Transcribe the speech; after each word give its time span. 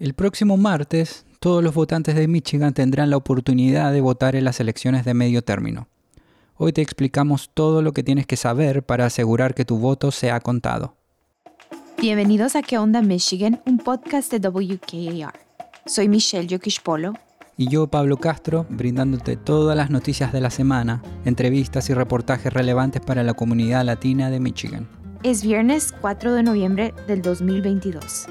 El 0.00 0.14
próximo 0.14 0.56
martes, 0.56 1.24
todos 1.38 1.62
los 1.62 1.72
votantes 1.72 2.16
de 2.16 2.26
Michigan 2.26 2.74
tendrán 2.74 3.10
la 3.10 3.16
oportunidad 3.16 3.92
de 3.92 4.00
votar 4.00 4.34
en 4.34 4.42
las 4.42 4.58
elecciones 4.58 5.04
de 5.04 5.14
medio 5.14 5.42
término. 5.42 5.86
Hoy 6.56 6.72
te 6.72 6.82
explicamos 6.82 7.50
todo 7.54 7.80
lo 7.80 7.92
que 7.92 8.02
tienes 8.02 8.26
que 8.26 8.36
saber 8.36 8.82
para 8.82 9.06
asegurar 9.06 9.54
que 9.54 9.64
tu 9.64 9.78
voto 9.78 10.10
sea 10.10 10.40
contado. 10.40 10.96
Bienvenidos 12.00 12.56
a 12.56 12.62
¿Qué 12.62 12.76
onda 12.76 13.02
Michigan? 13.02 13.62
Un 13.66 13.78
podcast 13.78 14.32
de 14.32 14.48
WKAR. 14.48 15.38
Soy 15.86 16.08
Michelle 16.08 16.48
Yokishpolo. 16.48 17.12
Y 17.56 17.68
yo, 17.68 17.86
Pablo 17.86 18.16
Castro, 18.16 18.66
brindándote 18.68 19.36
todas 19.36 19.76
las 19.76 19.90
noticias 19.90 20.32
de 20.32 20.40
la 20.40 20.50
semana, 20.50 21.04
entrevistas 21.24 21.88
y 21.88 21.94
reportajes 21.94 22.52
relevantes 22.52 23.00
para 23.00 23.22
la 23.22 23.34
comunidad 23.34 23.84
latina 23.84 24.28
de 24.28 24.40
Michigan. 24.40 24.88
Es 25.22 25.44
viernes 25.44 25.94
4 26.00 26.34
de 26.34 26.42
noviembre 26.42 26.92
del 27.06 27.22
2022. 27.22 28.26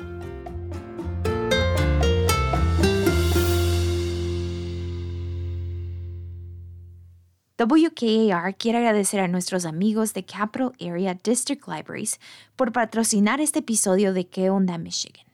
WKAR 7.65 8.55
quiere 8.57 8.79
agradecer 8.79 9.19
a 9.21 9.27
nuestros 9.27 9.65
amigos 9.65 10.13
de 10.13 10.25
Capital 10.25 10.73
Area 10.81 11.13
District 11.13 11.65
Libraries 11.67 12.19
por 12.55 12.71
patrocinar 12.71 13.39
este 13.39 13.59
episodio 13.59 14.13
de 14.13 14.27
¿Qué 14.27 14.49
onda 14.49 14.77
Michigan? 14.77 15.25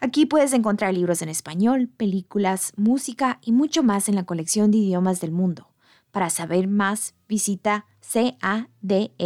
Aquí 0.00 0.26
puedes 0.26 0.52
encontrar 0.52 0.94
libros 0.94 1.22
en 1.22 1.28
español, 1.28 1.88
películas, 1.96 2.72
música 2.76 3.38
y 3.42 3.52
mucho 3.52 3.82
más 3.82 4.08
en 4.08 4.14
la 4.16 4.24
colección 4.24 4.70
de 4.70 4.78
idiomas 4.78 5.20
del 5.20 5.32
mundo. 5.32 5.68
Para 6.10 6.30
saber 6.30 6.68
más, 6.68 7.14
visita 7.28 7.86
cadl.org. 8.00 9.18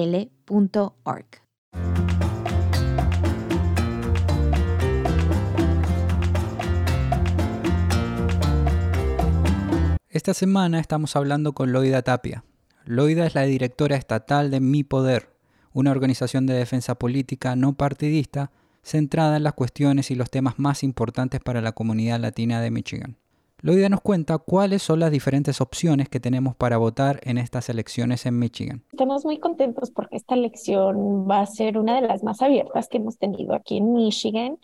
Esta 10.22 10.34
semana 10.34 10.78
estamos 10.78 11.16
hablando 11.16 11.52
con 11.52 11.72
Loida 11.72 12.02
Tapia. 12.02 12.44
Loida 12.84 13.26
es 13.26 13.34
la 13.34 13.42
directora 13.42 13.96
estatal 13.96 14.52
de 14.52 14.60
Mi 14.60 14.84
Poder, 14.84 15.30
una 15.72 15.90
organización 15.90 16.46
de 16.46 16.54
defensa 16.54 16.94
política 16.94 17.56
no 17.56 17.72
partidista 17.72 18.52
centrada 18.84 19.36
en 19.36 19.42
las 19.42 19.54
cuestiones 19.54 20.12
y 20.12 20.14
los 20.14 20.30
temas 20.30 20.60
más 20.60 20.84
importantes 20.84 21.40
para 21.40 21.60
la 21.60 21.72
comunidad 21.72 22.20
latina 22.20 22.60
de 22.60 22.70
Michigan. 22.70 23.16
Loida 23.62 23.88
nos 23.88 24.00
cuenta 24.00 24.38
cuáles 24.38 24.84
son 24.84 25.00
las 25.00 25.10
diferentes 25.10 25.60
opciones 25.60 26.08
que 26.08 26.20
tenemos 26.20 26.54
para 26.54 26.76
votar 26.76 27.18
en 27.24 27.36
estas 27.36 27.68
elecciones 27.68 28.24
en 28.24 28.38
Michigan. 28.38 28.84
Estamos 28.92 29.24
muy 29.24 29.40
contentos 29.40 29.90
porque 29.90 30.18
esta 30.18 30.36
elección 30.36 31.28
va 31.28 31.40
a 31.40 31.46
ser 31.46 31.76
una 31.78 32.00
de 32.00 32.06
las 32.06 32.22
más 32.22 32.42
abiertas 32.42 32.86
que 32.86 32.98
hemos 32.98 33.18
tenido 33.18 33.56
aquí 33.56 33.78
en 33.78 33.92
Michigan 33.92 34.58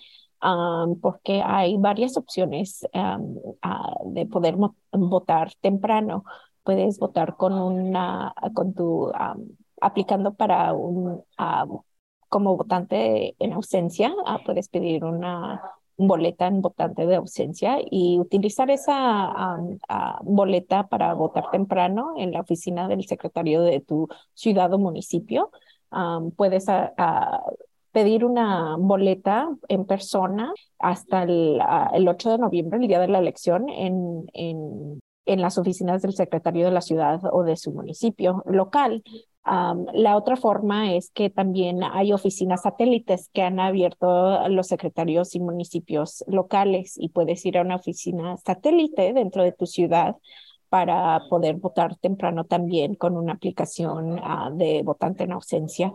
porque 1.00 1.42
hay 1.44 1.76
varias 1.78 2.16
opciones 2.16 2.86
de 4.04 4.26
poder 4.26 4.56
votar 4.92 5.52
temprano. 5.60 6.24
Puedes 6.62 6.98
votar 6.98 7.36
con 7.36 7.54
una, 7.54 8.34
con 8.54 8.74
tu, 8.74 9.10
aplicando 9.80 10.34
para 10.34 10.72
un, 10.74 11.22
como 12.28 12.56
votante 12.56 13.36
en 13.38 13.52
ausencia, 13.52 14.14
ah, 14.26 14.40
puedes 14.44 14.68
pedir 14.68 15.04
una 15.04 15.62
boleta 15.96 16.46
en 16.46 16.62
votante 16.62 17.06
de 17.06 17.16
ausencia 17.16 17.78
y 17.90 18.18
utilizar 18.20 18.70
esa 18.70 19.58
boleta 20.22 20.86
para 20.88 21.12
votar 21.14 21.50
temprano 21.50 22.14
en 22.16 22.32
la 22.32 22.40
oficina 22.40 22.86
del 22.88 23.04
secretario 23.04 23.62
de 23.62 23.80
tu 23.80 24.08
ciudad 24.32 24.72
o 24.72 24.78
municipio. 24.78 25.50
puedes 26.36 26.66
pedir 27.98 28.24
una 28.24 28.76
boleta 28.78 29.48
en 29.66 29.84
persona 29.84 30.52
hasta 30.78 31.24
el, 31.24 31.60
el, 31.92 32.06
8 32.06 32.30
de 32.30 32.38
noviembre, 32.38 32.78
el 32.78 32.86
día 32.86 33.00
de 33.00 33.08
la 33.08 33.18
elección, 33.18 33.68
en, 33.68 34.30
en, 34.34 35.00
en 35.26 35.40
las 35.40 35.58
oficinas 35.58 36.00
del 36.02 36.12
secretario 36.12 36.66
de 36.66 36.70
la 36.70 36.80
ciudad 36.80 37.20
o 37.32 37.42
de 37.42 37.56
su 37.56 37.72
municipio 37.72 38.44
local. 38.46 39.02
la 39.44 40.16
otra 40.16 40.36
forma 40.36 40.94
es 40.94 41.10
que 41.10 41.28
también 41.28 41.82
hay 41.82 42.12
oficinas 42.12 42.62
satélites 42.62 43.30
que 43.32 43.42
han 43.42 43.58
abierto 43.58 44.48
los 44.48 44.68
secretarios 44.68 45.34
y 45.34 45.40
municipios 45.40 46.22
locales 46.28 46.94
y 46.96 47.08
puedes 47.08 47.44
ir 47.46 47.58
a 47.58 47.62
una 47.62 47.76
oficina 47.76 48.36
satélite 48.36 49.12
dentro 49.12 49.42
de 49.42 49.50
tu 49.50 49.66
ciudad 49.66 50.14
para 50.68 51.20
poder 51.28 51.56
votar 51.56 51.96
temprano 51.96 52.44
también 52.44 52.94
con 52.94 53.16
una 53.16 53.32
aplicación 53.32 54.20
ah, 54.22 54.50
de 54.54 54.82
votante 54.84 55.24
en 55.24 55.32
ausencia 55.32 55.92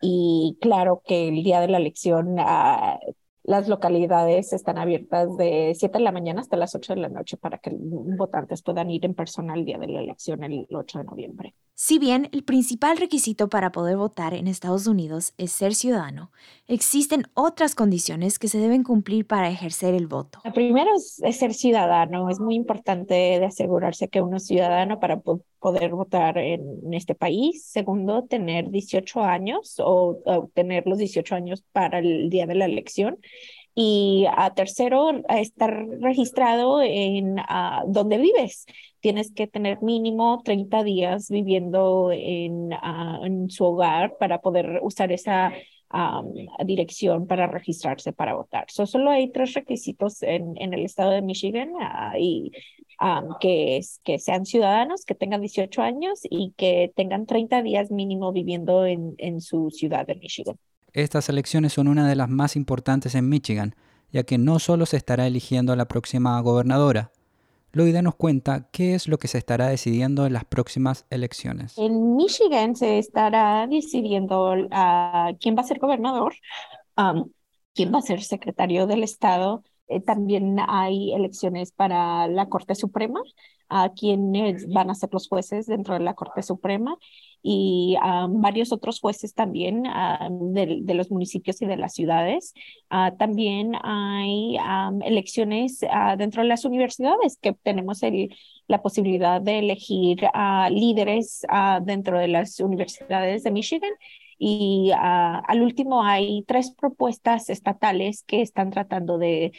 y 0.00 0.56
claro 0.60 1.02
que 1.04 1.28
el 1.28 1.42
día 1.42 1.60
de 1.60 1.68
la 1.68 1.78
elección 1.78 2.36
ah, 2.38 2.98
las 3.44 3.68
localidades 3.68 4.52
están 4.54 4.78
abiertas 4.78 5.36
de 5.36 5.74
7 5.76 5.98
de 5.98 6.04
la 6.04 6.12
mañana 6.12 6.40
hasta 6.40 6.56
las 6.56 6.74
8 6.74 6.94
de 6.94 7.00
la 7.00 7.08
noche 7.10 7.36
para 7.36 7.58
que 7.58 7.70
votantes 7.74 8.62
puedan 8.62 8.90
ir 8.90 9.04
en 9.04 9.14
persona 9.14 9.54
el 9.54 9.66
día 9.66 9.78
de 9.78 9.88
la 9.88 10.00
elección 10.00 10.42
el 10.44 10.66
8 10.70 10.98
de 10.98 11.04
noviembre. 11.04 11.54
Si 11.74 11.98
bien 11.98 12.30
el 12.32 12.44
principal 12.44 12.96
requisito 12.96 13.48
para 13.48 13.70
poder 13.70 13.96
votar 13.96 14.32
en 14.32 14.46
Estados 14.46 14.86
Unidos 14.86 15.34
es 15.36 15.52
ser 15.52 15.74
ciudadano, 15.74 16.30
existen 16.68 17.26
otras 17.34 17.74
condiciones 17.74 18.38
que 18.38 18.48
se 18.48 18.58
deben 18.58 18.82
cumplir 18.82 19.26
para 19.26 19.50
ejercer 19.50 19.92
el 19.92 20.06
voto. 20.06 20.38
La 20.44 20.52
primera 20.52 20.90
es, 20.96 21.36
ser 21.36 21.52
ciudadano. 21.52 22.30
Es 22.30 22.40
muy 22.40 22.54
importante 22.54 23.14
de 23.14 23.44
asegurarse 23.44 24.08
que 24.08 24.22
uno 24.22 24.38
es 24.38 24.46
ciudadano 24.46 25.00
para 25.00 25.20
poder 25.64 25.92
votar 25.92 26.36
en, 26.36 26.92
este 26.92 27.14
país. 27.14 27.64
Segundo, 27.64 28.24
tener 28.24 28.68
18 28.70 29.22
años 29.22 29.76
o, 29.78 30.20
o 30.26 30.50
tener 30.52 30.86
los 30.86 30.98
18 30.98 31.34
años 31.34 31.64
para 31.72 32.00
el 32.00 32.28
día 32.28 32.46
de 32.46 32.54
la 32.54 32.66
elección 32.66 33.18
y 33.74 34.26
a 34.36 34.52
tercero, 34.52 35.22
a 35.26 35.40
estar 35.40 35.86
registrado 36.00 36.82
en 36.82 37.36
donde 37.86 38.18
vives. 38.18 38.66
Tienes 39.00 39.32
que 39.32 39.46
tener 39.46 39.80
mínimo 39.80 40.42
30 40.44 40.84
días 40.84 41.30
viviendo 41.30 42.10
en, 42.12 42.68
en 43.24 43.48
su 43.48 43.64
hogar 43.64 44.18
para 44.18 44.42
poder 44.42 44.80
usar 44.82 45.12
esa 45.12 45.54
dirección 46.64 47.26
para 47.26 47.46
registrarse 47.46 48.12
para 48.12 48.34
votar. 48.34 48.66
solo 48.68 49.10
hay 49.10 49.30
tres 49.30 49.54
requisitos 49.54 50.22
en, 50.22 50.54
en 50.56 50.74
el 50.74 50.84
estado 50.84 51.12
de 51.12 51.22
Michigan 51.22 51.70
y 52.18 52.52
que, 53.40 53.76
es, 53.76 54.00
que 54.04 54.18
sean 54.18 54.46
ciudadanos, 54.46 55.04
que 55.04 55.14
tengan 55.14 55.40
18 55.40 55.82
años 55.82 56.20
y 56.28 56.54
que 56.56 56.92
tengan 56.96 57.26
30 57.26 57.62
días 57.62 57.90
mínimo 57.90 58.32
viviendo 58.32 58.86
en, 58.86 59.14
en 59.18 59.40
su 59.40 59.70
ciudad 59.70 60.06
de 60.06 60.14
Michigan. 60.16 60.56
Estas 60.92 61.28
elecciones 61.28 61.72
son 61.72 61.88
una 61.88 62.08
de 62.08 62.14
las 62.14 62.28
más 62.28 62.56
importantes 62.56 63.14
en 63.14 63.28
Michigan, 63.28 63.74
ya 64.12 64.22
que 64.22 64.38
no 64.38 64.58
solo 64.58 64.86
se 64.86 64.96
estará 64.96 65.26
eligiendo 65.26 65.72
a 65.72 65.76
la 65.76 65.86
próxima 65.86 66.40
gobernadora. 66.40 67.10
Loida 67.74 68.02
nos 68.02 68.14
cuenta 68.14 68.68
qué 68.70 68.94
es 68.94 69.08
lo 69.08 69.18
que 69.18 69.26
se 69.26 69.38
estará 69.38 69.66
decidiendo 69.66 70.26
en 70.26 70.32
las 70.32 70.44
próximas 70.44 71.06
elecciones. 71.10 71.76
En 71.76 72.14
Michigan 72.14 72.76
se 72.76 72.98
estará 72.98 73.66
decidiendo 73.66 74.54
quién 75.40 75.56
va 75.56 75.60
a 75.60 75.64
ser 75.64 75.80
gobernador, 75.80 76.34
quién 77.74 77.92
va 77.92 77.98
a 77.98 78.02
ser 78.02 78.22
secretario 78.22 78.86
del 78.86 79.02
Estado. 79.02 79.64
Eh, 79.88 80.00
también 80.00 80.56
hay 80.66 81.12
elecciones 81.12 81.72
para 81.72 82.26
la 82.28 82.48
Corte 82.48 82.74
Suprema, 82.74 83.20
a 83.68 83.90
quienes 83.92 84.68
van 84.68 84.90
a 84.90 84.94
ser 84.94 85.10
los 85.12 85.28
jueces 85.28 85.66
dentro 85.66 85.94
de 85.94 86.00
la 86.00 86.14
Corte 86.14 86.42
Suprema 86.42 86.96
y 87.42 87.96
varios 88.30 88.72
otros 88.72 89.00
jueces 89.00 89.34
también 89.34 89.82
de, 89.82 90.94
los 90.94 91.10
municipios 91.10 91.60
y 91.60 91.66
de 91.66 91.76
las 91.76 91.92
ciudades. 91.94 92.54
Ah, 92.88 93.12
también 93.18 93.72
hay 93.82 94.56
elecciones 95.04 95.80
ah, 95.90 96.16
dentro 96.16 96.42
de 96.42 96.48
las 96.48 96.64
universidades 96.64 97.38
que 97.40 97.52
tenemos 97.52 98.02
el, 98.02 98.34
la 98.66 98.80
posibilidad 98.80 99.42
de 99.42 99.58
elegir 99.58 100.20
líderes 100.70 101.44
ah, 101.48 101.80
dentro 101.84 102.18
de 102.18 102.28
las 102.28 102.60
universidades 102.60 103.42
de 103.42 103.50
Michigan. 103.50 103.92
Y 104.46 104.90
al 104.94 105.62
último 105.62 106.04
hay 106.04 106.44
tres 106.46 106.70
propuestas 106.70 107.48
estatales 107.48 108.24
que 108.26 108.42
están 108.42 108.68
tratando 108.68 109.16
de 109.16 109.52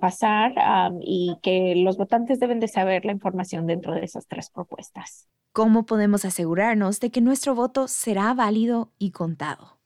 pasar 0.00 0.54
y 1.00 1.36
que 1.42 1.74
los 1.74 1.96
votantes 1.96 2.38
deben 2.38 2.60
de 2.60 2.68
saber 2.68 3.04
la 3.04 3.10
información 3.10 3.66
dentro 3.66 3.92
de 3.92 4.04
esas 4.04 4.28
tres 4.28 4.50
propuestas. 4.50 5.26
¿Cómo 5.52 5.84
podemos 5.84 6.24
asegurarnos 6.24 7.00
de 7.00 7.10
que 7.10 7.22
nuestro 7.22 7.56
voto 7.56 7.88
será 7.88 8.32
válido 8.34 8.92
y 8.98 9.10
contado? 9.10 9.80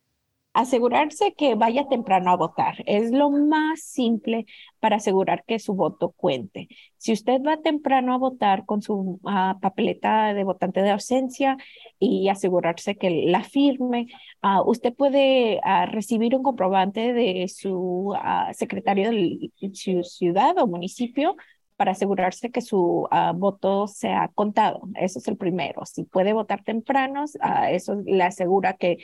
Asegurarse 0.52 1.34
que 1.34 1.54
vaya 1.54 1.88
temprano 1.88 2.32
a 2.32 2.36
votar. 2.36 2.82
Es 2.86 3.12
lo 3.12 3.30
más 3.30 3.80
simple 3.82 4.46
para 4.80 4.96
asegurar 4.96 5.44
que 5.46 5.58
su 5.58 5.74
voto 5.74 6.10
cuente. 6.16 6.68
Si 6.96 7.12
usted 7.12 7.40
va 7.42 7.58
temprano 7.58 8.12
a 8.14 8.18
votar 8.18 8.64
con 8.66 8.82
su 8.82 9.20
ah, 9.24 9.56
papeleta 9.60 10.34
de 10.34 10.44
votante 10.44 10.82
de 10.82 10.90
ausencia 10.90 11.56
y 11.98 12.28
asegurarse 12.28 12.96
que 12.96 13.10
la 13.26 13.44
firme, 13.44 14.08
ah, 14.42 14.62
usted 14.64 14.94
puede 14.94 15.60
ah, 15.62 15.86
recibir 15.86 16.34
un 16.34 16.42
comprobante 16.42 17.12
de 17.12 17.48
su 17.48 18.14
secretario 18.52 19.10
de 19.10 19.50
su 19.74 20.02
ciudad 20.02 20.58
o 20.58 20.66
municipio 20.66 21.36
para 21.78 21.92
asegurarse 21.92 22.50
que 22.50 22.60
su 22.60 23.08
voto 23.36 23.86
sea 23.86 24.30
contado. 24.34 24.82
Eso 24.96 25.20
es 25.20 25.28
el 25.28 25.38
primero. 25.38 25.86
Si 25.86 26.04
puede 26.04 26.34
votar 26.34 26.62
temprano, 26.64 27.24
eso 27.70 28.02
le 28.04 28.22
asegura 28.24 28.74
que 28.74 28.98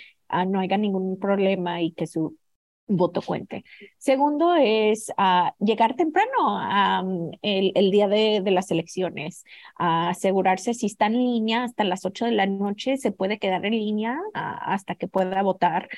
no 0.48 0.60
haya 0.60 0.76
ningún 0.76 1.18
problema 1.18 1.80
y 1.80 1.92
que 1.92 2.06
su 2.06 2.36
voto 2.86 3.22
cuente. 3.22 3.64
Segundo 3.98 4.54
es 4.54 5.10
uh, 5.18 5.50
llegar 5.64 5.96
temprano 5.96 6.58
um, 7.02 7.30
el, 7.42 7.90
día 7.90 8.08
de, 8.08 8.42
las 8.50 8.70
elecciones, 8.70 9.44
asegurarse 9.76 10.74
si 10.74 10.86
está 10.86 11.06
en 11.06 11.14
línea 11.14 11.64
hasta 11.64 11.84
las 11.84 12.04
8 12.04 12.26
de 12.26 12.32
la 12.32 12.46
noche, 12.46 12.96
se 12.96 13.12
puede 13.12 13.38
quedar 13.38 13.64
en 13.64 13.72
línea 13.72 14.18
uh, 14.18 14.30
hasta 14.34 14.94
que 14.94 15.08
pueda 15.08 15.42
votar, 15.42 15.88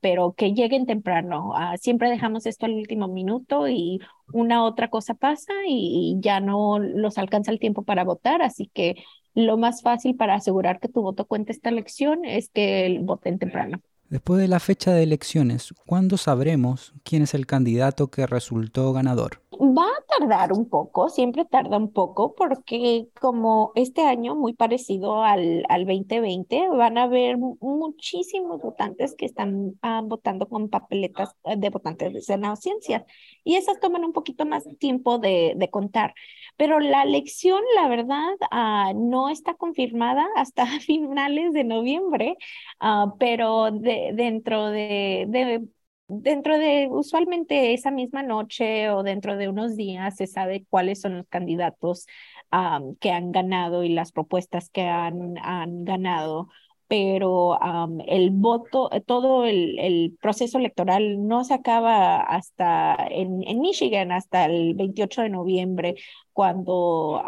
pero 0.00 0.32
que 0.32 0.52
lleguen 0.54 0.86
temprano. 0.86 1.54
siempre 1.80 2.10
dejamos 2.10 2.46
esto 2.46 2.66
al 2.66 2.74
último 2.74 3.08
minuto 3.08 3.68
y 3.68 4.00
una 4.32 4.64
otra 4.64 4.88
cosa 4.88 5.14
pasa 5.14 5.52
y, 5.66 6.16
y 6.18 6.20
ya 6.20 6.40
no 6.40 6.78
los 6.78 7.18
alcanza 7.18 7.50
el 7.50 7.58
tiempo 7.58 7.82
para 7.84 8.04
votar, 8.04 8.42
así 8.42 8.70
que 8.72 8.96
lo 9.34 9.56
más 9.56 9.82
fácil 9.82 10.16
para 10.16 10.34
asegurar 10.34 10.80
que 10.80 10.88
tu 10.88 11.02
voto 11.02 11.26
cuente 11.26 11.52
esta 11.52 11.70
elección 11.70 12.24
es 12.24 12.50
que 12.50 12.98
voten 13.02 13.38
temprano. 13.38 13.82
Después 14.12 14.42
de 14.42 14.46
la 14.46 14.60
fecha 14.60 14.92
de 14.92 15.04
elecciones, 15.04 15.72
¿cuándo 15.86 16.18
sabremos 16.18 16.92
quién 17.02 17.22
es 17.22 17.32
el 17.32 17.46
candidato 17.46 18.10
que 18.10 18.26
resultó 18.26 18.92
ganador? 18.92 19.41
Va 19.60 19.84
a 19.84 20.18
tardar 20.18 20.52
un 20.52 20.68
poco, 20.68 21.10
siempre 21.10 21.44
tarda 21.44 21.76
un 21.76 21.92
poco, 21.92 22.34
porque 22.34 23.08
como 23.20 23.72
este 23.74 24.00
año, 24.02 24.34
muy 24.34 24.54
parecido 24.54 25.22
al, 25.22 25.64
al 25.68 25.84
2020, 25.84 26.68
van 26.70 26.96
a 26.96 27.02
haber 27.04 27.36
muchísimos 27.36 28.62
votantes 28.62 29.14
que 29.14 29.26
están 29.26 29.78
ah, 29.82 30.00
votando 30.04 30.48
con 30.48 30.70
papeletas 30.70 31.36
eh, 31.44 31.56
de 31.58 31.68
votantes 31.68 32.12
de 32.14 32.22
Senado 32.22 32.56
Ciencias, 32.56 33.02
y 33.44 33.56
esas 33.56 33.78
toman 33.78 34.04
un 34.04 34.12
poquito 34.14 34.46
más 34.46 34.64
tiempo 34.78 35.18
de, 35.18 35.52
de 35.56 35.70
contar. 35.70 36.14
Pero 36.56 36.80
la 36.80 37.02
elección, 37.02 37.60
la 37.74 37.88
verdad, 37.88 38.32
uh, 38.50 38.98
no 38.98 39.28
está 39.28 39.54
confirmada 39.54 40.26
hasta 40.34 40.66
finales 40.80 41.52
de 41.52 41.64
noviembre, 41.64 42.36
uh, 42.80 43.16
pero 43.18 43.70
de, 43.70 44.12
dentro 44.14 44.68
de, 44.70 45.26
de 45.28 45.68
dentro 46.08 46.58
de 46.58 46.88
usualmente 46.90 47.72
esa 47.74 47.90
misma 47.90 48.22
noche 48.22 48.90
o 48.90 49.02
dentro 49.02 49.36
de 49.36 49.48
unos 49.48 49.76
días 49.76 50.16
se 50.16 50.26
sabe 50.26 50.66
cuáles 50.68 51.00
son 51.00 51.16
los 51.16 51.26
candidatos 51.28 52.06
um, 52.52 52.96
que 52.96 53.10
han 53.10 53.32
ganado 53.32 53.84
y 53.84 53.88
las 53.88 54.12
propuestas 54.12 54.68
que 54.70 54.82
han, 54.82 55.36
han 55.38 55.84
ganado 55.84 56.48
pero 56.92 57.58
el 58.06 58.28
voto, 58.32 58.90
todo 59.06 59.46
el, 59.46 59.78
el, 59.78 60.14
proceso 60.20 60.58
electoral 60.58 61.26
no 61.26 61.42
se 61.42 61.54
acaba 61.54 62.20
hasta 62.20 62.94
en, 63.08 63.42
en 63.48 63.60
Michigan, 63.62 64.12
hasta 64.12 64.44
el 64.44 64.74
28 64.74 65.22
de 65.22 65.28
noviembre, 65.30 65.94
cuando 66.34 67.22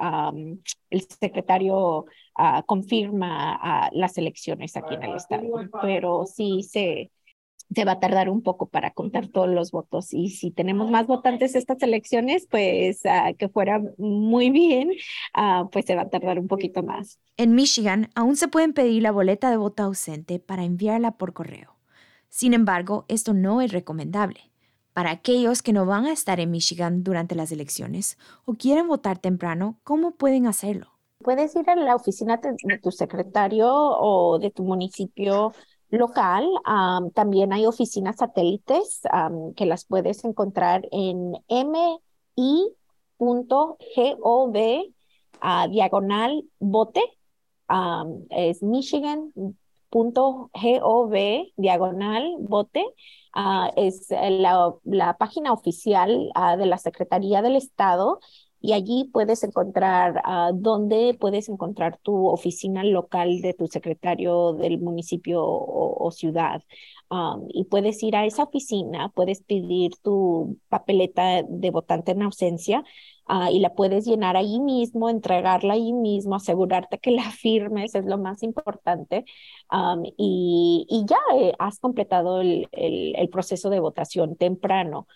el 0.91 1.01
secretario 1.01 2.01
uh, 2.39 2.63
confirma 2.67 3.89
uh, 3.91 3.99
las 3.99 4.19
elecciones 4.19 4.77
aquí 4.77 4.97
en 4.97 5.05
el 5.05 5.17
estado. 5.17 5.49
Pero 5.81 6.27
sí 6.27 6.63
se, 6.63 7.11
se 7.75 7.85
va 7.85 7.93
a 7.93 8.01
tardar 8.01 8.29
un 8.29 8.43
poco 8.43 8.67
para 8.67 8.93
contar 8.93 9.29
todos 9.29 9.49
los 9.49 9.71
votos. 9.71 10.13
Y 10.13 10.31
si 10.31 10.51
tenemos 10.51 10.91
más 10.91 11.07
votantes 11.07 11.55
estas 11.55 11.83
elecciones, 11.83 12.47
pues 12.51 13.03
uh, 13.05 13.37
que 13.37 13.49
fuera 13.49 13.81
muy 13.99 14.51
bien, 14.51 14.91
uh, 15.37 15.69
pues 15.71 15.87
se 15.87 15.95
va 15.95 16.03
a 16.03 16.09
tardar 16.11 16.39
un 16.39 16.49
poquito 16.49 16.83
más. 16.83 17.19
En 17.37 17.55
Michigan 17.55 18.11
aún 18.15 18.37
se 18.37 18.49
pueden 18.49 18.73
pedir 18.73 19.03
la 19.03 19.13
boleta 19.13 19.51
de 19.51 19.57
voto 19.57 19.83
ausente 19.83 20.39
para 20.39 20.65
enviarla 20.65 21.13
por 21.13 21.33
correo. 21.33 21.77
Sin 22.29 22.55
embargo, 22.55 23.05
esto 23.09 23.33
no 23.33 23.61
es 23.61 23.73
recomendable. 23.73 24.51
Para 24.93 25.11
aquellos 25.11 25.63
que 25.63 25.73
no 25.73 25.87
van 25.87 26.07
a 26.07 26.13
estar 26.13 26.39
en 26.39 26.53
Michigan 26.53 27.03
durante 27.03 27.35
las 27.35 27.51
elecciones 27.51 28.17
o 28.45 28.55
quieren 28.55 28.87
votar 28.87 29.19
temprano, 29.19 29.79
¿cómo 29.83 30.13
pueden 30.13 30.47
hacerlo? 30.47 30.93
Puedes 31.19 31.57
ir 31.57 31.69
a 31.69 31.75
la 31.75 31.97
oficina 31.97 32.41
de 32.43 32.79
tu 32.79 32.93
secretario 32.93 33.69
o 33.73 34.39
de 34.39 34.51
tu 34.51 34.63
municipio 34.63 35.53
local. 35.99 36.47
también 37.15 37.53
hay 37.53 37.67
oficinas 37.67 38.17
satélites 38.17 39.03
que 39.57 39.67
las 39.67 39.85
puedes 39.85 40.25
encontrar 40.25 40.89
en 40.91 41.33
mi.gov 41.49 42.67
a 45.41 45.69
diagonal 45.69 46.45
bote. 46.59 47.03
es 48.31 48.63
michigan.gov 48.63 49.55
diagonal 51.57 52.37
bote. 52.41 52.85
Ah, 53.37 53.73
es 53.75 54.11
la, 54.11 54.73
la, 54.85 55.17
página 55.17 55.53
oficial 55.53 56.31
ah, 56.37 56.57
de 56.57 56.67
la 56.67 56.79
Secretaría 56.79 57.43
del 57.43 57.57
Estado 57.57 58.21
y 58.65 58.73
allí 58.73 59.11
puedes 59.13 59.45
encontrar 59.45 60.23
uh, 60.27 60.55
dónde 60.55 61.15
puedes 61.21 61.51
encontrar 61.51 61.99
tu 61.99 62.29
oficina 62.29 62.83
local 62.83 63.43
de 63.43 63.53
tu 63.53 63.67
secretario 63.67 64.55
del 64.55 64.81
municipio 64.81 65.43
o, 65.45 66.11
ciudad. 66.11 66.63
Um, 67.11 67.47
y 67.51 67.65
puedes 67.65 68.03
ir 68.03 68.17
a 68.17 68.25
esa 68.25 68.45
oficina, 68.45 69.11
puedes 69.11 69.43
pedir 69.43 69.93
tu 70.03 70.59
papeleta 70.71 71.43
de 71.47 71.71
votante 71.71 72.13
en 72.13 72.23
ausencia 72.23 72.83
uh, 73.29 73.51
y 73.51 73.61
la 73.61 73.75
puedes 73.75 74.07
llenar 74.07 74.37
ahí 74.37 74.61
mismo, 74.61 75.09
entregarla 75.09 75.75
ahí 75.75 75.93
mismo, 75.93 76.35
asegurarte 76.35 76.99
que 76.99 77.11
la 77.13 77.31
firmes, 77.31 77.95
es 77.95 78.05
lo 78.07 78.19
más 78.19 78.43
importante. 78.43 79.25
Y, 80.17 80.87
y, 80.89 81.05
ya 81.07 81.19
eh, 81.37 81.53
has 81.59 81.81
completado 81.81 82.41
el, 82.41 82.69
el, 82.73 83.17
el 83.17 83.29
proceso 83.29 83.71
de 83.71 83.81
votación 83.81 84.37
temprano 84.37 85.07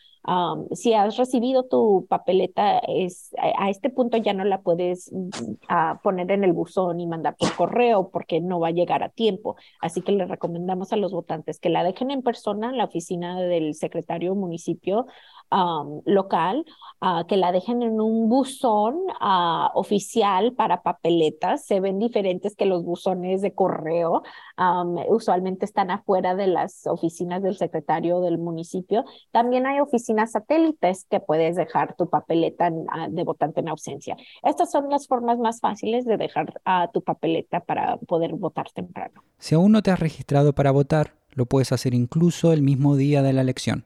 si 0.72 0.92
has 0.92 1.16
recibido 1.16 1.64
tu 1.64 2.06
papeleta, 2.08 2.78
es, 2.80 3.34
a, 3.38 3.70
este 3.70 3.88
punto 3.88 4.18
ya 4.18 4.34
no 4.34 4.44
la 4.44 4.60
puedes 4.60 5.10
mm, 5.12 5.28
poner 6.02 6.30
en 6.30 6.44
el 6.44 6.52
buzón 6.52 7.00
y 7.00 7.06
mandar 7.06 7.36
por 7.36 7.54
correo 7.56 8.10
porque 8.10 8.40
no 8.40 8.60
va 8.60 8.68
a 8.68 8.72
llegar 8.72 9.02
a 9.02 9.08
tiempo. 9.08 9.56
Así 9.80 10.02
que 10.02 10.12
le 10.12 10.26
recomendamos 10.26 10.92
a 10.92 10.96
los 10.96 11.12
votantes 11.12 11.58
que 11.58 11.70
la 11.70 11.82
dejen 11.82 12.10
en 12.10 12.22
persona 12.22 12.70
en 12.70 12.78
la 12.78 12.84
oficina 12.84 13.40
del 13.40 13.74
secretario 13.74 14.34
municipio 14.34 15.06
local, 16.04 16.64
uh, 17.00 17.26
que 17.26 17.36
la 17.36 17.52
dejen 17.52 17.82
en 17.82 18.00
un 18.00 18.28
buzón 18.28 18.96
uh, 19.20 19.68
oficial 19.74 20.52
para 20.52 20.82
papeletas. 20.82 21.64
Se 21.64 21.80
ven 21.80 21.98
diferentes 21.98 22.54
que 22.54 22.66
los 22.66 22.84
buzones 22.84 23.40
de 23.42 23.54
correo. 23.54 24.22
Usualmente 25.08 25.64
están 25.64 25.90
afuera 25.90 26.34
de 26.34 26.48
las 26.48 26.86
oficinas 26.86 27.42
del 27.42 27.56
secretario 27.56 28.20
del 28.20 28.38
municipio. 28.38 29.04
También 29.30 29.66
hay 29.66 29.80
oficinas 29.80 30.32
satélites 30.32 31.06
que 31.08 31.20
puedes 31.20 31.56
dejar 31.56 31.94
tu 31.96 32.08
papeleta 32.08 32.70
de 33.08 33.24
votante 33.24 33.60
en 33.60 33.68
ausencia. 33.68 34.16
Estas 34.42 34.72
son 34.72 34.90
las 34.90 35.06
formas 35.06 35.38
más 35.38 35.60
fáciles 35.60 36.04
de 36.04 36.16
dejar 36.16 36.60
tu 36.92 37.02
papeleta 37.02 37.60
para 37.60 37.98
poder 37.98 38.34
votar 38.34 38.70
temprano. 38.72 39.22
Si 39.38 39.54
aún 39.54 39.72
no 39.72 39.82
te 39.82 39.92
has 39.92 40.00
registrado 40.00 40.52
para 40.52 40.72
votar, 40.72 41.12
lo 41.34 41.46
puedes 41.46 41.70
hacer 41.70 41.94
incluso 41.94 42.52
el 42.52 42.62
mismo 42.62 42.96
día 42.96 43.22
de 43.22 43.32
la 43.32 43.42
elección. 43.42 43.84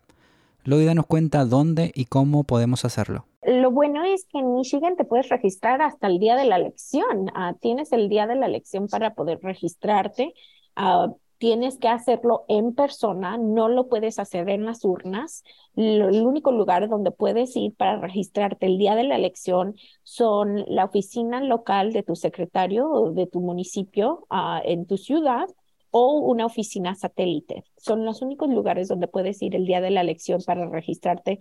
Loida 0.64 0.94
nos 0.94 1.06
cuenta 1.06 1.44
dónde 1.44 1.90
y 1.94 2.04
cómo 2.04 2.44
podemos 2.44 2.84
hacerlo. 2.84 3.26
Lo 3.42 3.72
bueno 3.72 4.04
es 4.04 4.24
que 4.26 4.38
en 4.38 4.54
Michigan 4.54 4.96
te 4.96 5.04
puedes 5.04 5.28
registrar 5.28 5.82
hasta 5.82 6.06
el 6.06 6.18
día 6.20 6.36
de 6.36 6.44
la 6.44 6.56
elección. 6.56 7.30
Ah, 7.34 7.54
tienes 7.60 7.92
el 7.92 8.08
día 8.08 8.26
de 8.28 8.36
la 8.36 8.46
elección 8.46 8.86
para 8.86 9.14
poder 9.14 9.40
registrarte. 9.42 10.34
Ah, 10.76 11.08
tienes 11.42 11.76
que 11.78 11.88
hacerlo 11.88 12.44
en 12.46 12.72
persona, 12.72 13.36
no 13.36 13.68
lo 13.68 13.88
puedes 13.88 14.20
hacer 14.20 14.48
en 14.48 14.64
las 14.64 14.84
urnas. 14.84 15.42
el 15.74 16.24
único 16.24 16.52
lugar 16.52 16.88
donde 16.88 17.10
puedes 17.10 17.56
ir 17.56 17.74
para 17.74 17.98
registrarte 17.98 18.66
el 18.66 18.78
día 18.78 18.94
de 18.94 19.02
la 19.02 19.16
elección 19.16 19.74
son 20.04 20.64
la 20.68 20.84
oficina 20.84 21.40
local 21.40 21.92
de 21.92 22.04
tu 22.04 22.14
secretario 22.14 22.88
o 22.88 23.10
de 23.10 23.26
tu 23.26 23.40
municipio 23.40 24.24
ah, 24.30 24.62
en 24.64 24.86
tu 24.86 24.96
ciudad 24.96 25.48
o 25.92 26.18
una 26.18 26.46
oficina 26.46 26.96
satélite. 26.96 27.64
Son 27.76 28.04
los 28.04 28.22
únicos 28.22 28.48
lugares 28.48 28.88
donde 28.88 29.06
puedes 29.06 29.40
ir 29.42 29.54
el 29.54 29.66
día 29.66 29.80
de 29.80 29.90
la 29.90 30.00
elección 30.00 30.40
para 30.44 30.68
registrarte 30.68 31.38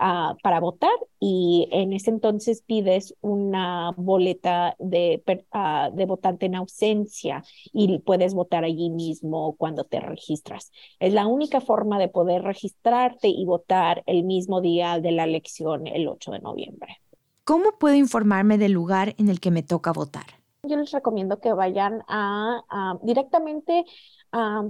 uh, 0.00 0.36
para 0.42 0.60
votar 0.60 0.90
y 1.20 1.68
en 1.70 1.92
ese 1.92 2.10
entonces 2.10 2.62
pides 2.62 3.14
una 3.20 3.92
boleta 3.96 4.74
de, 4.80 5.22
uh, 5.54 5.96
de 5.96 6.04
votante 6.04 6.46
en 6.46 6.56
ausencia 6.56 7.44
y 7.72 8.00
puedes 8.00 8.34
votar 8.34 8.64
allí 8.64 8.90
mismo 8.90 9.54
cuando 9.56 9.84
te 9.84 10.00
registras. 10.00 10.72
Es 10.98 11.12
la 11.12 11.28
única 11.28 11.60
forma 11.60 12.00
de 12.00 12.08
poder 12.08 12.42
registrarte 12.42 13.28
y 13.28 13.44
votar 13.44 14.02
el 14.06 14.24
mismo 14.24 14.60
día 14.60 14.98
de 14.98 15.12
la 15.12 15.24
elección, 15.24 15.86
el 15.86 16.08
8 16.08 16.32
de 16.32 16.40
noviembre. 16.40 16.98
¿Cómo 17.44 17.78
puedo 17.78 17.94
informarme 17.94 18.58
del 18.58 18.72
lugar 18.72 19.14
en 19.18 19.28
el 19.28 19.38
que 19.38 19.52
me 19.52 19.62
toca 19.62 19.92
votar? 19.92 20.41
Yo 20.68 20.76
les 20.76 20.92
recomiendo 20.92 21.40
que 21.40 21.52
vayan 21.52 22.04
a, 22.06 22.94
directamente 23.02 23.84
a 24.30 24.62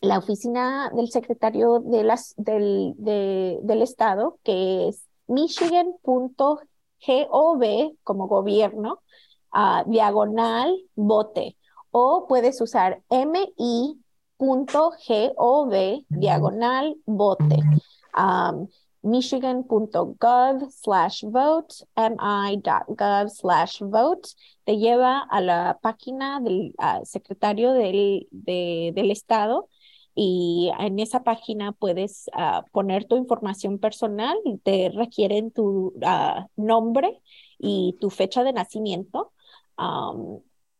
la 0.00 0.18
oficina 0.18 0.90
del 0.94 1.10
secretario 1.10 1.80
de 1.80 2.04
las, 2.04 2.34
del, 2.38 2.94
del 2.96 3.82
Estado, 3.82 4.38
que 4.42 4.88
es 4.88 5.06
michigan.gov 5.26 6.64
como 8.02 8.28
gobierno, 8.28 9.02
diagonal 9.86 10.74
bote, 10.94 11.58
o 11.90 12.26
puedes 12.26 12.58
usar 12.62 13.02
mi.gov 13.10 13.58
diagonal 16.08 16.96
bote 17.04 17.58
michigan.gov 19.06 20.70
slash 20.70 21.22
vote, 21.24 21.74
mi.gov 21.96 23.28
slash 23.30 23.80
vote, 23.80 24.28
te 24.64 24.76
lleva 24.78 25.20
a 25.20 25.40
la 25.40 25.78
página 25.80 26.40
del 26.40 26.74
secretario 27.04 27.72
del, 27.72 28.28
del 28.30 29.10
Estado 29.10 29.68
y 30.14 30.70
en 30.78 30.98
esa 30.98 31.22
página 31.22 31.72
puedes 31.72 32.30
ah, 32.32 32.64
poner 32.72 33.04
tu 33.04 33.16
información 33.16 33.78
personal, 33.78 34.36
te 34.64 34.90
requieren 34.94 35.50
tu 35.50 35.92
ah, 36.02 36.48
nombre 36.56 37.20
y 37.58 37.96
tu 38.00 38.10
fecha 38.10 38.42
de 38.42 38.52
nacimiento. 38.52 39.32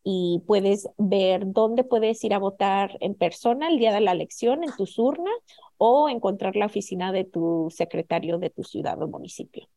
y 0.09 0.41
puedes 0.47 0.89
ver 0.99 1.53
dónde 1.53 1.83
puedes 1.85 2.23
ir 2.25 2.33
a 2.33 2.39
votar 2.39 2.97
en 3.01 3.15
persona 3.15 3.69
el 3.69 3.79
día 3.79 3.93
de 3.93 4.01
la 4.01 4.13
elección 4.13 4.63
en 4.65 4.71
tu 4.77 4.87
urnas 5.03 5.35
o 5.79 6.09
encontrar 6.09 6.57
la 6.57 6.67
oficina 6.67 7.13
de 7.13 7.25
tu 7.25 7.69
secretario 7.71 8.39
de 8.39 8.51
tu 8.51 8.65
ciudad 8.65 9.01
o 9.03 9.09
municipio. 9.09 9.69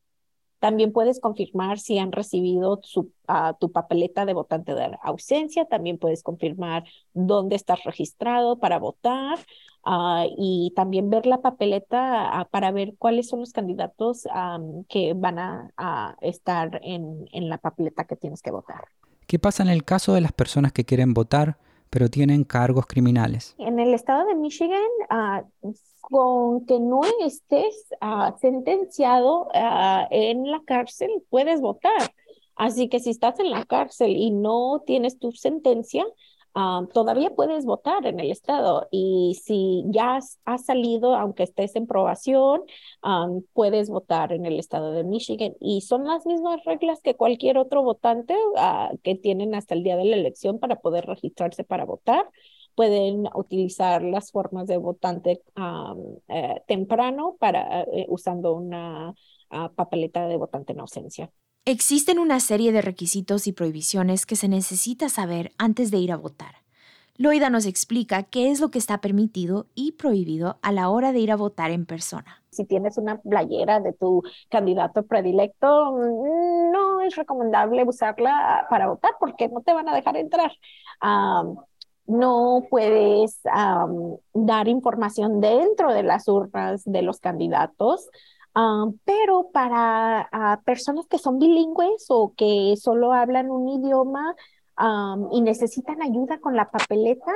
También 0.59 0.91
puedes 0.91 1.21
confirmar 1.21 1.79
si 1.79 1.99
han 1.99 2.11
recibido 2.11 2.81
ah, 3.27 3.55
tu 3.59 3.71
papeleta 3.71 4.25
de 4.25 4.33
votante 4.33 4.75
de 4.75 4.91
ausencia. 5.01 5.65
También 5.65 5.97
puedes 5.97 6.21
confirmar 6.21 6.83
dónde 7.13 7.55
estás 7.55 7.83
registrado 7.85 8.59
para 8.59 8.77
votar. 8.77 9.39
Ah, 9.85 10.25
y 10.37 10.73
también 10.75 11.09
ver 11.09 11.25
la 11.25 11.39
papeleta 11.41 12.37
ah, 12.37 12.49
para 12.51 12.71
ver 12.71 12.95
cuáles 12.97 13.29
son 13.29 13.39
los 13.39 13.53
candidatos 13.53 14.27
que 14.89 15.13
van 15.13 15.39
a, 15.39 16.17
estar 16.21 16.81
en, 16.83 17.25
en 17.31 17.47
la 17.47 17.57
papeleta 17.57 18.03
que 18.03 18.17
tienes 18.17 18.41
que 18.41 18.51
votar. 18.51 18.83
¿Qué 19.27 19.39
pasa 19.39 19.63
en 19.63 19.69
el 19.69 19.85
caso 19.85 20.13
de 20.13 20.21
las 20.21 20.33
personas 20.33 20.73
que 20.73 20.83
quieren 20.83 21.13
votar 21.13 21.57
pero 21.89 22.09
tienen 22.09 22.43
cargos 22.43 22.85
criminales? 22.85 23.55
En 23.57 23.79
el 23.79 23.93
estado 23.93 24.27
de 24.27 24.35
Michigan, 24.35 24.81
con 26.01 26.65
que 26.65 26.79
no 26.79 27.01
estés 27.25 27.87
uh, 28.01 28.37
sentenciado 28.39 29.47
uh, 29.47 30.07
en 30.09 30.49
la 30.49 30.61
cárcel, 30.65 31.09
puedes 31.29 31.61
votar. 31.61 32.13
Así 32.55 32.89
que 32.89 32.99
si 32.99 33.09
estás 33.09 33.39
en 33.39 33.51
la 33.51 33.65
cárcel 33.65 34.11
y 34.11 34.31
no 34.31 34.83
tienes 34.85 35.17
tu 35.17 35.31
sentencia, 35.31 36.05
uh, 36.55 36.87
todavía 36.87 37.31
puedes 37.31 37.65
votar 37.65 38.05
en 38.05 38.19
el 38.19 38.31
estado. 38.31 38.87
Y 38.91 39.39
si 39.43 39.83
ya 39.87 40.19
has, 40.45 40.65
salido, 40.65 41.15
aunque 41.15 41.43
estés 41.43 41.75
en 41.75 41.87
probación, 41.87 42.61
um, 43.03 43.43
puedes 43.53 43.89
votar 43.89 44.33
en 44.33 44.45
el 44.45 44.59
estado 44.59 44.91
de 44.91 45.03
Michigan. 45.03 45.53
Y 45.59 45.81
son 45.81 46.05
las 46.05 46.25
mismas 46.25 46.63
reglas 46.65 47.01
que 47.01 47.15
cualquier 47.15 47.57
otro 47.57 47.83
votante 47.83 48.35
que 49.03 49.15
tienen 49.15 49.55
hasta 49.55 49.73
el 49.75 49.83
día 49.83 49.97
de 49.97 50.05
la 50.05 50.15
elección 50.15 50.59
para 50.59 50.77
poder 50.77 51.05
registrarse 51.05 51.63
para 51.63 51.85
votar 51.85 52.29
pueden 52.79 53.27
utilizar 53.35 54.01
las 54.01 54.31
formas 54.31 54.65
de 54.67 54.77
votante 54.77 55.41
eh, 56.29 56.61
temprano 56.65 57.35
para 57.37 57.81
eh, 57.81 58.05
usando 58.07 58.53
una 58.53 59.13
ah, 59.49 59.71
papeleta 59.75 60.27
de 60.29 60.37
votante 60.37 60.71
en 60.71 60.79
ausencia. 60.79 61.29
Existen 61.65 62.19
una 62.19 62.39
serie 62.39 62.71
de 62.71 62.81
requisitos 62.81 63.45
y 63.45 63.51
prohibiciones 63.51 64.25
que 64.25 64.35
se 64.35 64.47
necesita 64.47 65.09
saber 65.09 65.51
antes 65.57 65.91
de 65.91 65.97
ir 65.97 66.11
a 66.11 66.17
votar. 66.17 66.55
Loida 67.15 67.49
nos 67.49 67.65
explica 67.65 68.23
qué 68.23 68.49
es 68.49 68.61
lo 68.61 68.71
que 68.71 68.79
está 68.79 68.99
permitido 69.01 69.67
y 69.75 69.91
prohibido 69.91 70.57
a 70.61 70.71
la 70.71 70.89
hora 70.89 71.11
de 71.11 71.19
ir 71.19 71.31
a 71.31 71.35
votar 71.35 71.69
en 71.71 71.85
persona. 71.85 72.41
Si 72.49 72.65
tienes 72.65 72.97
una 72.97 73.19
playera 73.19 73.81
de 73.81 73.93
tu 73.93 74.23
candidato 74.49 75.03
predilecto, 75.03 75.91
mm, 75.91 76.71
no 76.71 77.01
es 77.01 77.15
recomendable 77.15 77.83
usarla 77.83 78.65
para 78.69 78.87
votar 78.87 79.11
porque 79.19 79.49
no 79.49 79.61
te 79.61 79.73
van 79.73 79.89
a 79.89 79.95
dejar 79.95 80.15
entrar 80.15 80.51
no 82.09 82.63
puedes 82.69 83.39
dar 84.33 84.67
información 84.67 85.39
dentro 85.39 85.93
de 85.93 86.03
las 86.03 86.27
urnas 86.27 86.83
de 86.83 87.03
los 87.03 87.19
candidatos, 87.19 88.09
pero 89.05 89.49
para 89.51 90.27
ah, 90.31 90.61
personas 90.65 91.07
que 91.07 91.17
son 91.17 91.39
bilingües 91.39 92.05
o 92.09 92.33
que 92.35 92.75
solo 92.77 93.13
hablan 93.13 93.51
un 93.51 93.67
idioma, 93.69 94.35
y 95.31 95.41
necesitan 95.41 96.01
ayuda 96.01 96.39
con 96.39 96.55
la 96.55 96.71
papeleta, 96.71 97.31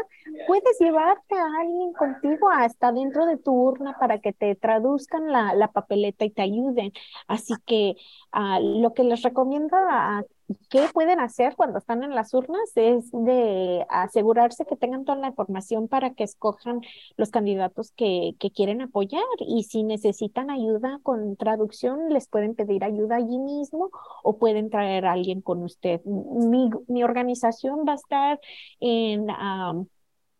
puedes 0.47 0.79
llevarte 0.79 1.35
a 1.35 1.61
alguien 1.61 1.91
contigo 1.93 2.49
hasta 2.49 2.91
dentro 2.91 3.25
de 3.25 3.37
tu 3.37 3.51
urna 3.51 3.97
para 3.99 4.19
que 4.19 4.31
te 4.31 4.55
traduzcan 4.55 5.29
la, 5.31 5.53
la 5.53 5.67
papeleta 5.69 6.23
y 6.23 6.29
te 6.29 6.41
ayuden. 6.41 6.93
Así 7.27 7.53
que 7.65 7.95
ah, 8.31 8.59
lo 8.61 8.93
que 8.93 9.03
les 9.03 9.21
recomiendo 9.23 9.75
a 9.75 10.23
¿Qué 10.69 10.87
pueden 10.93 11.19
hacer 11.19 11.55
cuando 11.55 11.77
están 11.79 12.03
en 12.03 12.15
las 12.15 12.33
urnas? 12.33 12.71
Es 12.75 13.09
de 13.11 13.85
asegurarse 13.89 14.65
que 14.65 14.75
tengan 14.75 15.05
toda 15.05 15.17
la 15.17 15.27
información 15.27 15.87
para 15.87 16.13
que 16.13 16.23
escojan 16.23 16.81
los 17.15 17.29
candidatos 17.31 17.91
que, 17.95 18.35
que 18.39 18.51
quieren 18.51 18.81
apoyar 18.81 19.23
y 19.39 19.63
si 19.63 19.83
necesitan 19.83 20.49
ayuda 20.49 20.99
con 21.01 21.37
traducción, 21.37 22.09
les 22.09 22.27
pueden 22.27 22.55
pedir 22.55 22.83
ayuda 22.83 23.17
allí 23.17 23.39
mismo 23.39 23.89
o 24.23 24.37
pueden 24.37 24.69
traer 24.69 25.05
a 25.05 25.13
alguien 25.13 25.41
con 25.41 25.63
usted. 25.63 26.01
Mi, 26.05 26.69
mi 26.87 27.03
organización 27.03 27.85
va 27.87 27.93
a 27.93 27.95
estar 27.95 28.39
en 28.79 29.27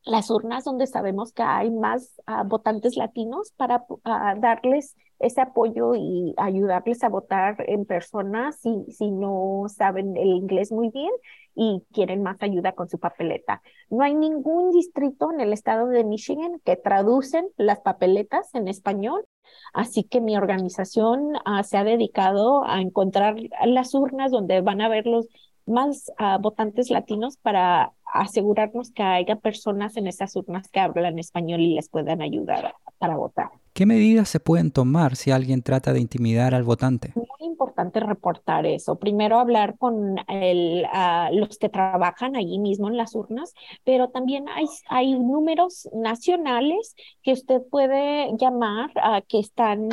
las 0.05 0.29
urnas 0.29 0.65
donde 0.65 0.87
sabemos 0.87 1.31
que 1.31 1.43
hay 1.43 1.71
más 1.71 2.21
ah, 2.25 2.43
votantes 2.43 2.97
latinos 2.97 3.53
para 3.55 3.85
ah, 4.03 4.35
darles 4.37 4.95
ese 5.23 5.41
apoyo 5.41 5.95
y 5.95 6.33
ayudarles 6.37 7.03
a 7.03 7.09
votar 7.09 7.55
en 7.67 7.85
persona 7.85 8.51
si, 8.51 8.85
si 8.89 9.11
no 9.11 9.65
saben 9.67 10.17
el 10.17 10.27
inglés 10.27 10.71
muy 10.71 10.89
bien 10.89 11.11
y 11.55 11.83
quieren 11.93 12.23
más 12.23 12.37
ayuda 12.41 12.73
con 12.73 12.89
su 12.89 12.99
papeleta. 12.99 13.61
No 13.89 14.03
hay 14.03 14.15
ningún 14.15 14.71
distrito 14.71 15.31
en 15.31 15.39
el 15.39 15.53
estado 15.53 15.87
de 15.87 16.03
Michigan 16.03 16.59
que 16.65 16.75
traducen 16.75 17.47
las 17.57 17.79
papeletas 17.81 18.53
en 18.55 18.67
español, 18.67 19.25
así 19.73 20.03
que 20.03 20.21
mi 20.21 20.35
organización 20.35 21.33
ah, 21.45 21.63
se 21.63 21.77
ha 21.77 21.83
dedicado 21.83 22.63
a 22.65 22.81
encontrar 22.81 23.35
las 23.65 23.93
urnas 23.93 24.31
donde 24.31 24.61
van 24.61 24.81
a 24.81 24.89
ver 24.89 25.05
los 25.05 25.27
más 25.65 26.11
votantes 26.41 26.89
latinos 26.89 27.37
para 27.37 27.93
asegurarnos 28.13 28.91
que 28.91 29.03
haya 29.03 29.37
personas 29.37 29.97
en 29.97 30.07
esas 30.07 30.35
urnas 30.35 30.67
que 30.69 30.79
hablan 30.79 31.17
español 31.19 31.61
y 31.61 31.75
les 31.75 31.89
puedan 31.89 32.21
ayudar 32.21 32.75
para 32.99 33.17
votar. 33.17 33.49
¿Qué 33.73 33.87
medidas 33.87 34.29
se 34.29 34.39
pueden 34.39 34.71
tomar 34.71 35.15
si 35.15 35.31
alguien 35.31 35.63
trata 35.63 35.93
de 35.93 35.99
intimidar 35.99 36.53
al 36.53 36.63
votante? 36.63 37.11
Muy 37.15 37.25
importante 37.39 37.72
reportar 37.75 38.65
eso. 38.65 38.97
Primero 38.97 39.39
hablar 39.39 39.77
con 39.77 40.15
el, 40.27 40.85
los 41.31 41.57
que 41.57 41.69
trabajan 41.69 42.35
allí 42.35 42.59
mismo 42.59 42.87
en 42.87 42.97
las 42.97 43.15
urnas, 43.15 43.53
pero 43.83 44.09
también 44.09 44.45
hay, 44.89 45.13
números 45.13 45.89
nacionales 45.93 46.95
que 47.21 47.33
usted 47.33 47.61
puede 47.69 48.35
llamar, 48.37 48.91
a 48.95 49.21
que 49.21 49.39
están, 49.39 49.89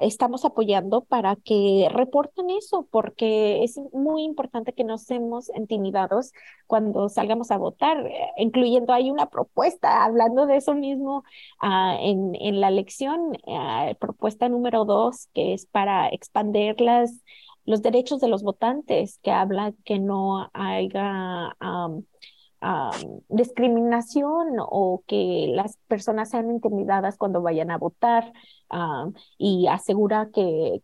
estamos 0.00 0.44
apoyando 0.44 1.02
para 1.02 1.36
que 1.36 1.88
reporten 1.90 2.50
eso, 2.50 2.86
porque 2.90 3.64
es 3.64 3.78
muy 3.92 4.24
importante 4.24 4.72
que 4.72 4.84
no 4.84 4.98
seamos 4.98 5.50
intimidados 5.56 6.32
cuando 6.66 7.08
salgamos 7.08 7.50
a 7.50 7.58
votar, 7.58 8.10
incluyendo 8.36 8.92
hay 8.92 9.10
una 9.10 9.26
propuesta 9.26 10.04
hablando 10.04 10.46
de 10.46 10.56
eso 10.56 10.74
mismo 10.74 11.24
ah, 11.60 11.96
en, 12.00 12.34
en 12.36 12.60
la 12.60 12.68
elección, 12.68 13.34
eh, 13.46 13.96
propuesta 14.00 14.48
número 14.48 14.84
dos, 14.84 15.28
que 15.34 15.54
es 15.54 15.66
para 15.66 16.08
expandir 16.08 16.73
las, 16.78 17.22
los 17.64 17.82
derechos 17.82 18.20
de 18.20 18.28
los 18.28 18.42
votantes, 18.42 19.18
que 19.22 19.30
habla 19.30 19.72
que 19.84 19.98
no 19.98 20.50
haya 20.52 21.54
discriminación 23.28 24.56
o 24.58 25.02
que 25.06 25.48
las 25.54 25.76
personas 25.86 26.30
sean 26.30 26.50
intimidadas 26.50 27.18
cuando 27.18 27.42
vayan 27.42 27.70
a 27.70 27.78
votar 27.78 28.32
y 29.38 29.66
asegura 29.66 30.30
que, 30.32 30.82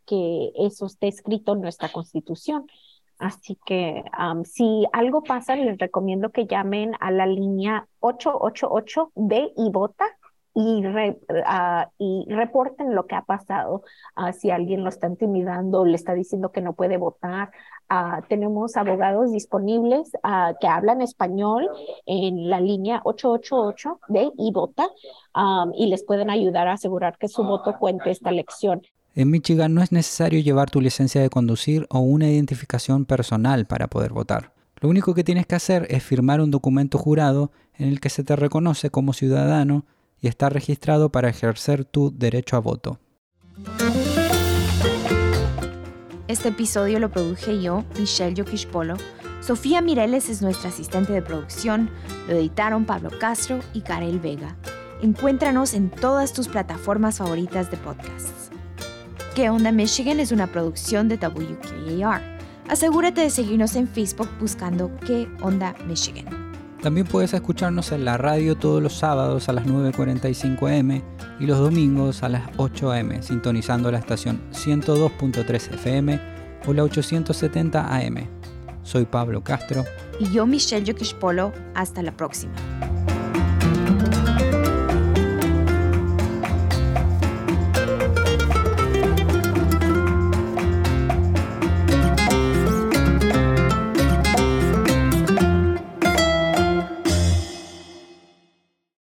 eso 0.56 0.86
esté 0.86 1.08
escrito 1.08 1.54
en 1.54 1.62
nuestra 1.62 1.90
constitución. 1.90 2.66
Así 3.18 3.58
que 3.66 4.02
si 4.44 4.86
algo 4.92 5.22
pasa, 5.22 5.54
les 5.56 5.78
recomiendo 5.78 6.30
que 6.30 6.46
llamen 6.46 6.92
a 7.00 7.10
la 7.10 7.26
línea 7.26 7.86
888B 8.00 9.52
y 9.56 9.70
vota 9.70 10.06
y, 10.54 10.82
ah, 11.46 11.88
y 11.98 12.26
reporten 12.28 12.94
lo 12.94 13.06
que 13.06 13.14
ha 13.14 13.22
pasado. 13.22 13.82
Uh, 14.16 14.32
si 14.32 14.50
alguien 14.50 14.82
lo 14.82 14.88
está 14.88 15.06
intimidando, 15.06 15.84
le 15.84 15.96
está 15.96 16.14
diciendo 16.14 16.52
que 16.52 16.60
no 16.60 16.74
puede 16.74 16.96
votar. 16.96 17.50
Uh, 17.90 18.22
tenemos 18.28 18.76
abogados 18.76 19.32
disponibles 19.32 20.12
que 20.60 20.68
hablan 20.68 21.02
español 21.02 21.68
en 22.06 22.48
la 22.48 22.60
línea 22.60 23.00
888 23.04 24.00
de 24.08 24.30
y 24.38 24.52
vota 24.52 24.88
y 25.74 25.86
les 25.86 26.04
pueden 26.04 26.30
ayudar 26.30 26.68
a 26.68 26.74
asegurar 26.74 27.18
que 27.18 27.26
su 27.26 27.42
voto 27.42 27.76
cuente 27.78 28.10
esta 28.10 28.30
elección. 28.30 28.82
En 29.14 29.30
Michigan 29.30 29.74
no 29.74 29.82
es 29.82 29.90
necesario 29.90 30.40
llevar 30.40 30.70
tu 30.70 30.80
licencia 30.80 31.20
de 31.20 31.30
conducir 31.30 31.86
o 31.90 31.98
una 31.98 32.28
identificación 32.28 33.06
personal 33.06 33.66
para 33.66 33.88
poder 33.88 34.12
votar. 34.12 34.52
Lo 34.80 34.88
único 34.88 35.14
que 35.14 35.24
tienes 35.24 35.46
que 35.46 35.56
hacer 35.56 35.86
es 35.90 36.02
firmar 36.02 36.40
un 36.40 36.50
documento 36.50 36.96
jurado 36.96 37.50
en 37.74 37.88
el 37.88 38.00
que 38.00 38.08
se 38.08 38.22
te 38.22 38.36
reconoce 38.36 38.90
como 38.90 39.12
ciudadano 39.12 39.84
y 40.20 40.28
está 40.28 40.48
registrado 40.48 41.10
para 41.10 41.28
ejercer 41.28 41.84
tu 41.84 42.10
derecho 42.16 42.56
a 42.56 42.60
voto. 42.60 42.98
Este 46.28 46.50
episodio 46.50 47.00
lo 47.00 47.10
produje 47.10 47.60
yo, 47.60 47.84
Michelle 47.98 48.34
Yokishpolo. 48.34 48.96
Sofía 49.40 49.80
Mireles 49.80 50.28
es 50.28 50.42
nuestra 50.42 50.68
asistente 50.68 51.12
de 51.12 51.22
producción. 51.22 51.90
Lo 52.28 52.34
editaron 52.34 52.84
Pablo 52.84 53.10
Castro 53.18 53.58
y 53.74 53.80
Karel 53.80 54.20
Vega. 54.20 54.56
Encuéntranos 55.02 55.74
en 55.74 55.90
todas 55.90 56.32
tus 56.32 56.46
plataformas 56.46 57.18
favoritas 57.18 57.70
de 57.70 57.78
podcasts. 57.78 58.50
¿Qué 59.34 59.48
onda 59.50 59.72
Michigan? 59.72 60.20
es 60.20 60.30
una 60.30 60.46
producción 60.46 61.08
de 61.08 61.16
WKAR. 61.16 62.22
Asegúrate 62.68 63.22
de 63.22 63.30
seguirnos 63.30 63.74
en 63.74 63.88
Facebook 63.88 64.28
buscando 64.38 64.90
¿Qué 65.04 65.28
onda 65.40 65.74
Michigan? 65.88 66.39
También 66.82 67.06
puedes 67.06 67.34
escucharnos 67.34 67.92
en 67.92 68.06
la 68.06 68.16
radio 68.16 68.56
todos 68.56 68.82
los 68.82 68.94
sábados 68.94 69.50
a 69.50 69.52
las 69.52 69.66
9.45 69.66 70.80
am 70.80 71.02
y 71.38 71.46
los 71.46 71.58
domingos 71.58 72.22
a 72.22 72.30
las 72.30 72.48
8 72.56 72.92
am, 72.92 73.22
sintonizando 73.22 73.92
la 73.92 73.98
estación 73.98 74.40
102.3 74.52 75.74
FM 75.74 76.20
o 76.66 76.72
la 76.72 76.82
870 76.84 77.96
AM. 77.96 78.26
Soy 78.82 79.04
Pablo 79.04 79.44
Castro. 79.44 79.84
Y 80.18 80.32
yo, 80.32 80.46
Michelle 80.46 80.94
Polo. 81.18 81.52
Hasta 81.74 82.02
la 82.02 82.16
próxima. 82.16 82.52